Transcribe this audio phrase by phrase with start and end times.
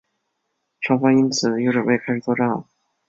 [0.79, 2.65] 双方因此又准备开始作战了。